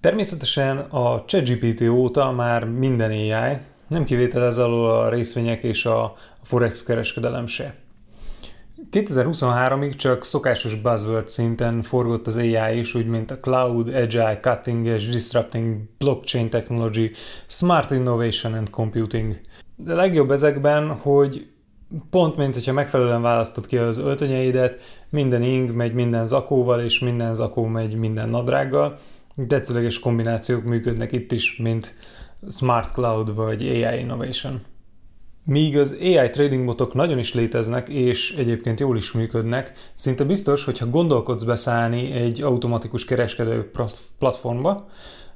[0.00, 3.56] Természetesen a ChatGPT óta már minden AI,
[3.88, 7.74] nem kivétel ez alól a részvények és a forex kereskedelem se.
[8.92, 14.86] 2023-ig csak szokásos buzzword szinten forgott az AI is, úgy mint a cloud, agile, cutting
[14.86, 17.10] edge, disrupting, blockchain technology,
[17.46, 19.40] smart innovation and computing.
[19.76, 21.50] De legjobb ezekben, hogy
[22.10, 24.78] pont mint hogyha megfelelően választod ki az öltönyeidet,
[25.10, 28.98] minden ing megy minden zakóval, és minden zakó megy minden nadrággal.
[29.48, 31.94] Tetszőleges kombinációk működnek itt is, mint
[32.48, 34.60] Smart Cloud vagy AI Innovation.
[35.44, 40.64] Míg az AI trading botok nagyon is léteznek, és egyébként jól is működnek, szinte biztos,
[40.64, 43.70] hogy ha gondolkodsz beszállni egy automatikus kereskedő
[44.18, 44.88] platformba,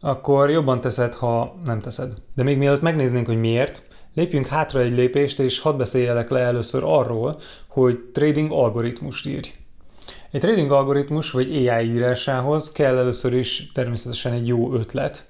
[0.00, 2.12] akkor jobban teszed, ha nem teszed.
[2.34, 6.82] De még mielőtt megnéznénk, hogy miért, lépjünk hátra egy lépést, és hadd beszéljelek le először
[6.84, 9.48] arról, hogy trading algoritmust írj.
[10.32, 15.26] Egy trading algoritmus vagy AI írásához kell először is természetesen egy jó ötlet,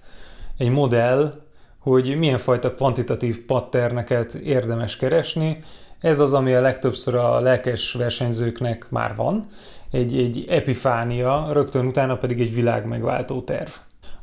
[0.59, 1.35] egy modell,
[1.79, 5.59] hogy milyen fajta kvantitatív patterneket érdemes keresni.
[6.01, 9.47] Ez az, ami a legtöbbször a lelkes versenyzőknek már van,
[9.91, 13.71] egy, egy epifánia, rögtön utána pedig egy világ megváltó terv.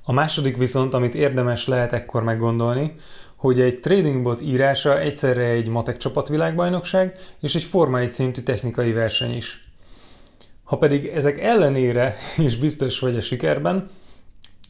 [0.03, 2.95] A második viszont, amit érdemes lehet ekkor meggondolni,
[3.35, 8.91] hogy egy trading bot írása egyszerre egy matek csapatvilágbajnokság és egy Forma 1 szintű technikai
[8.91, 9.66] verseny is.
[10.67, 13.89] Ha pedig ezek ellenére is biztos vagy a sikerben,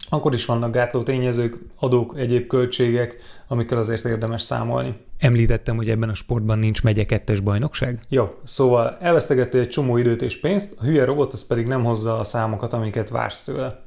[0.10, 3.16] akkor is vannak gátló tényezők, adók, egyéb költségek,
[3.48, 4.96] amikkel azért érdemes számolni.
[5.20, 8.00] Említettem, hogy ebben a sportban nincs megye kettes bajnokság?
[8.10, 12.20] Jó, szóval elvesztegettél egy csomó időt és pénzt, a hülye robot az pedig nem hozza
[12.20, 13.86] a számokat, amiket vársz tőle.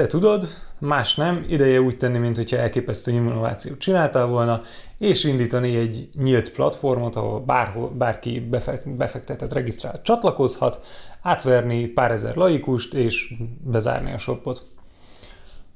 [0.00, 0.48] Te tudod,
[0.78, 4.60] más nem, ideje úgy tenni, mintha elképesztő innovációt csináltál volna,
[4.98, 8.48] és indítani egy nyílt platformot, ahol bárhol, bárki
[8.84, 10.84] befektetett, regisztrált csatlakozhat,
[11.22, 13.34] átverni pár ezer laikust, és
[13.64, 14.62] bezárni a shopot.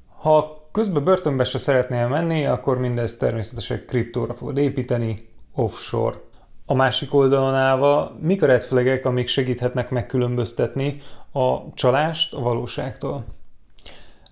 [0.07, 6.17] Ha közben börtönbe se szeretnél menni, akkor mindezt természetesen kriptóra fogod építeni, offshore.
[6.65, 11.01] A másik oldalon állva, mik a red amik segíthetnek megkülönböztetni
[11.31, 13.25] a csalást a valóságtól?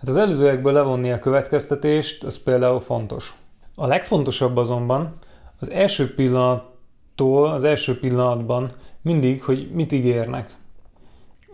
[0.04, 3.34] Hát az előzőekből levonni a következtetést, ez például fontos.
[3.76, 5.14] A legfontosabb azonban
[5.60, 8.72] az első pillanattól, az első pillanatban
[9.02, 10.56] mindig, hogy mit ígérnek.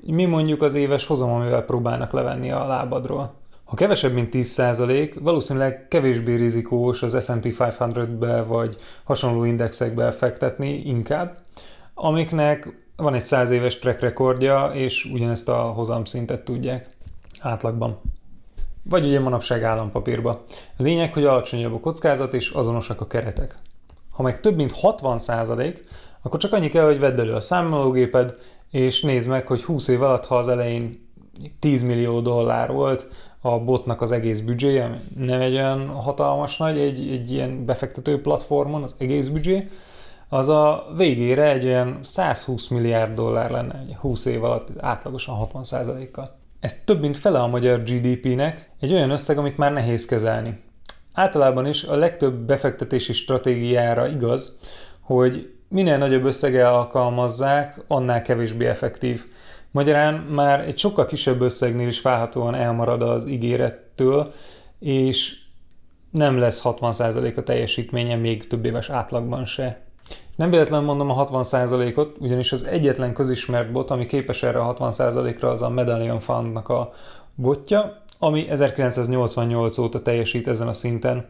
[0.02, 3.34] Mi mondjuk az éves hozam, amivel próbálnak levenni a lábadról.
[3.64, 11.38] Ha kevesebb, mint 10%, valószínűleg kevésbé rizikós az S&P 500-be vagy hasonló indexekbe fektetni inkább,
[11.94, 16.88] amiknek van egy 100 éves track rekordja, és ugyanezt a hozamszintet tudják
[17.42, 18.00] átlagban.
[18.84, 20.44] Vagy ugye manapság állampapírba.
[20.78, 23.56] A lényeg, hogy alacsonyabb a kockázat és azonosak a keretek.
[24.12, 25.20] Ha meg több mint 60
[26.22, 28.34] akkor csak annyi kell, hogy vedd elő a számológéped,
[28.72, 31.08] és nézd meg, hogy 20 év alatt, ha az elején
[31.60, 33.08] 10 millió dollár volt,
[33.42, 38.84] a botnak az egész büdzséje, nem egy olyan hatalmas nagy, egy, egy ilyen befektető platformon
[38.84, 39.68] az egész büdzsé,
[40.30, 46.39] az a végére egy olyan 120 milliárd dollár lenne 20 év alatt átlagosan 60%-kal.
[46.60, 50.60] Ez több mint fele a magyar GDP-nek, egy olyan összeg, amit már nehéz kezelni.
[51.14, 54.60] Általában is a legtöbb befektetési stratégiára igaz,
[55.02, 59.24] hogy minél nagyobb összeggel alkalmazzák, annál kevésbé effektív.
[59.72, 64.34] Magyarán már egy sokkal kisebb összegnél is várhatóan elmarad az ígérettől,
[64.80, 65.38] és
[66.12, 69.89] nem lesz 60% a teljesítménye még több éves átlagban se.
[70.40, 75.50] Nem véletlenül mondom a 60%-ot, ugyanis az egyetlen közismert bot, ami képes erre a 60%-ra,
[75.50, 76.94] az a Medallion Fundnak a
[77.36, 81.28] botja, ami 1988 óta teljesít ezen a szinten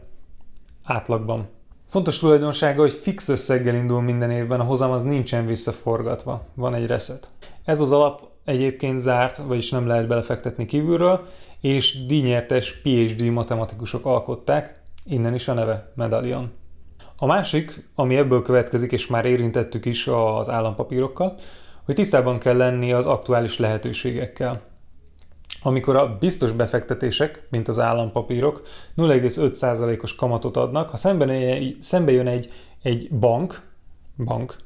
[0.84, 1.48] átlagban.
[1.88, 6.86] Fontos tulajdonsága, hogy fix összeggel indul minden évben, a hozam az nincsen visszaforgatva, van egy
[6.86, 7.30] reset.
[7.64, 11.26] Ez az alap egyébként zárt, vagyis nem lehet belefektetni kívülről,
[11.60, 16.58] és díjnyertes PhD matematikusok alkották, innen is a neve Medallion.
[17.16, 21.34] A másik, ami ebből következik, és már érintettük is az állampapírokkal,
[21.84, 24.60] hogy tisztában kell lenni az aktuális lehetőségekkel.
[25.62, 28.62] Amikor a biztos befektetések, mint az állampapírok,
[28.96, 30.96] 0,5%-os kamatot adnak, ha
[31.78, 32.52] szembe jön egy,
[32.82, 33.62] egy bank,
[34.24, 34.56] bank,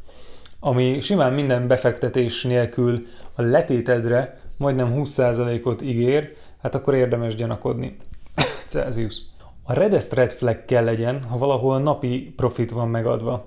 [0.60, 2.98] ami simán minden befektetés nélkül
[3.34, 7.96] a letétedre majdnem 20%-ot ígér, hát akkor érdemes gyanakodni.
[8.66, 9.16] Celsius.
[9.66, 13.46] A redest red flag kell legyen, ha valahol napi profit van megadva.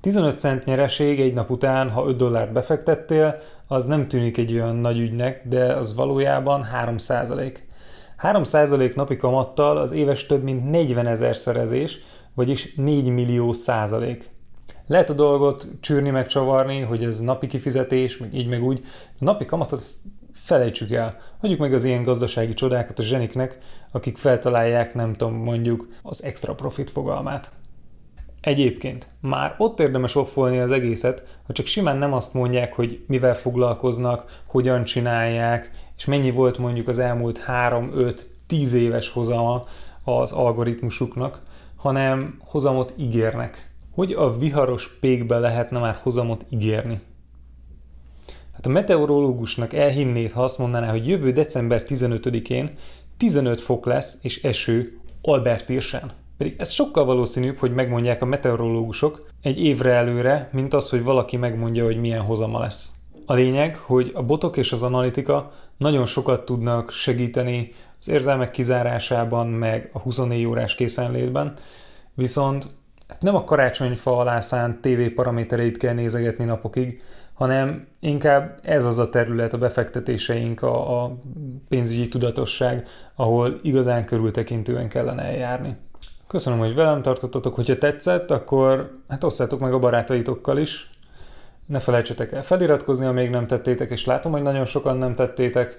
[0.00, 4.76] 15 cent nyereség egy nap után, ha 5 dollárt befektettél, az nem tűnik egy olyan
[4.76, 7.66] nagy ügynek, de az valójában 3 százalék.
[8.16, 11.98] 3 százalék napi kamattal az éves több mint 40 ezer szerezés,
[12.34, 14.30] vagyis 4 millió százalék.
[14.86, 18.80] Lehet a dolgot csűrni, meg csavarni, hogy ez napi kifizetés, meg így meg úgy.
[19.20, 19.82] A napi kamatot
[20.48, 21.16] felejtsük el.
[21.40, 23.58] Hagyjuk meg az ilyen gazdasági csodákat a zseniknek,
[23.92, 27.52] akik feltalálják, nem tudom, mondjuk az extra profit fogalmát.
[28.40, 33.34] Egyébként már ott érdemes offolni az egészet, ha csak simán nem azt mondják, hogy mivel
[33.34, 39.64] foglalkoznak, hogyan csinálják, és mennyi volt mondjuk az elmúlt 3-5-10 éves hozama
[40.04, 41.38] az algoritmusuknak,
[41.76, 43.72] hanem hozamot ígérnek.
[43.94, 47.00] Hogy a viharos pékbe lehetne már hozamot ígérni?
[48.58, 52.70] Hát a meteorológusnak elhinnéd, ha azt mondaná, hogy jövő december 15-én
[53.16, 56.10] 15 fok lesz és eső Albertirsen.
[56.38, 61.36] Pedig ez sokkal valószínűbb, hogy megmondják a meteorológusok egy évre előre, mint az, hogy valaki
[61.36, 62.90] megmondja, hogy milyen hozama lesz.
[63.26, 69.46] A lényeg, hogy a botok és az analitika nagyon sokat tudnak segíteni az érzelmek kizárásában,
[69.46, 71.54] meg a 24 órás készenlétben,
[72.14, 72.66] viszont
[73.20, 77.02] nem a karácsonyfa alá szánt TV paramétereit kell nézegetni napokig,
[77.38, 81.16] hanem inkább ez az a terület, a befektetéseink, a, a
[81.68, 85.76] pénzügyi tudatosság, ahol igazán körültekintően kellene eljárni.
[86.26, 90.90] Köszönöm, hogy velem tartottatok, hogyha tetszett, akkor hát osszátok meg a barátaitokkal is.
[91.66, 95.78] Ne felejtsetek el feliratkozni, ha még nem tettétek, és látom, hogy nagyon sokan nem tettétek.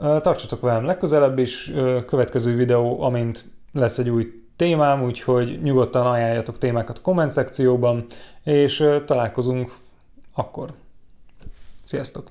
[0.00, 1.72] Tartsatok velem legközelebb is,
[2.06, 4.26] következő videó, amint lesz egy új
[4.56, 8.06] témám, úgyhogy nyugodtan ajánljatok témákat a komment szekcióban,
[8.44, 9.84] és találkozunk
[10.36, 10.74] akkor.
[11.84, 12.30] Sziasztok!